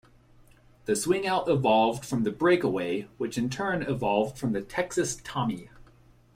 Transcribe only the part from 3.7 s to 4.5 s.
evolved